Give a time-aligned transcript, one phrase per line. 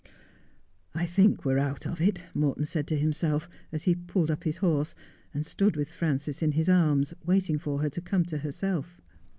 [0.95, 4.57] 'I think we're out of it,' Morton said to himself, as he pulled up his
[4.57, 4.95] horse,
[5.31, 8.99] and stood with Frances in his arms, waiting for her to come to herself.